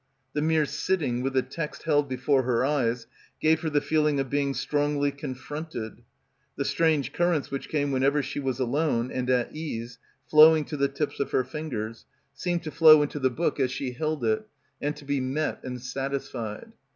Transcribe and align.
The 0.33 0.41
mere 0.41 0.65
sitting 0.65 1.21
with 1.21 1.33
the 1.33 1.43
text 1.43 1.83
held 1.83 2.09
before 2.09 2.41
her 2.41 2.65
eyes 2.65 3.05
gave 3.39 3.61
her 3.61 3.69
the 3.69 3.79
feeling 3.81 4.19
of 4.19 4.31
being 4.31 4.55
strongly 4.55 5.11
con 5.11 5.35
fronted. 5.35 6.01
The 6.55 6.65
strange 6.65 7.13
currents 7.13 7.51
which 7.51 7.69
came 7.69 7.91
when 7.91 8.01
ever 8.01 8.23
she 8.23 8.39
was 8.39 8.59
alone 8.59 9.11
and 9.11 9.29
at 9.29 9.55
ease 9.55 9.99
flowing 10.27 10.65
to 10.65 10.75
the 10.77 10.87
tips— 10.87 11.19
183— 11.19 11.25
PILGRIMAGE 11.29 11.29
of 11.29 11.45
her 11.45 11.51
fingers, 11.51 12.05
seemed 12.33 12.63
to 12.63 12.71
flow 12.71 13.03
into 13.03 13.19
the 13.19 13.29
book 13.29 13.59
as 13.59 13.69
she 13.71 13.91
held 13.91 14.25
it 14.25 14.47
and 14.81 14.95
to 14.95 15.05
be 15.05 15.21
met 15.21 15.59
and 15.63 15.79
satisfied. 15.79 16.71